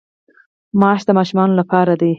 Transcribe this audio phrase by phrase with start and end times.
[0.81, 2.09] ماش د ماشومانو لپاره دي.